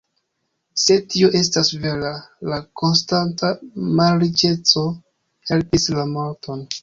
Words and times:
Se 0.83 0.95
tio 1.11 1.27
estas 1.39 1.67
vera, 1.83 2.13
la 2.53 2.59
konstanta 2.81 3.51
malriĉeco 4.01 4.87
helpis 5.51 5.89
la 5.99 6.07
morton. 6.15 6.67